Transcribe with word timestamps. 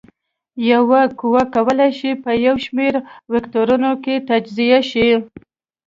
یوه 0.71 1.01
قوه 1.19 1.43
کولی 1.55 1.89
شي 1.99 2.11
په 2.23 2.31
یو 2.45 2.55
شمېر 2.65 2.93
وکتورونو 3.31 3.89
تجزیه 4.27 4.79
شي. 4.89 5.07